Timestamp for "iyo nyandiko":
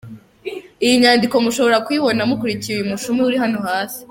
0.85-1.35